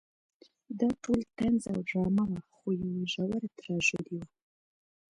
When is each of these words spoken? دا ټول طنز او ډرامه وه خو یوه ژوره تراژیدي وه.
دا 0.79 0.89
ټول 1.03 1.19
طنز 1.37 1.63
او 1.73 1.77
ډرامه 1.89 2.23
وه 2.31 2.41
خو 2.55 2.67
یوه 2.83 3.03
ژوره 3.13 3.39
تراژیدي 3.57 4.15
وه. 4.21 4.27